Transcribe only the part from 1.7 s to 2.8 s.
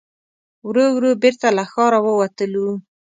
ښاره ووتلو.